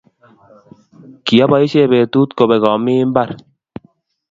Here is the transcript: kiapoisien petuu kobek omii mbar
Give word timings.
kiapoisien 1.25 1.89
petuu 1.91 2.25
kobek 2.37 2.63
omii 2.73 3.03
mbar 3.09 3.29